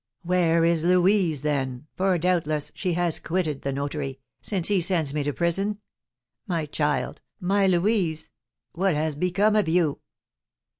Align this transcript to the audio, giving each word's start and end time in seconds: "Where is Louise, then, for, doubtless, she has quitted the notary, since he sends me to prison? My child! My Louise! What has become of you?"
"Where 0.23 0.65
is 0.65 0.83
Louise, 0.83 1.43
then, 1.43 1.85
for, 1.95 2.17
doubtless, 2.17 2.71
she 2.73 2.93
has 2.93 3.19
quitted 3.19 3.61
the 3.61 3.71
notary, 3.71 4.19
since 4.41 4.67
he 4.67 4.81
sends 4.81 5.13
me 5.13 5.21
to 5.21 5.31
prison? 5.31 5.77
My 6.47 6.65
child! 6.65 7.21
My 7.39 7.67
Louise! 7.67 8.31
What 8.71 8.95
has 8.95 9.13
become 9.13 9.55
of 9.55 9.67
you?" 9.69 9.99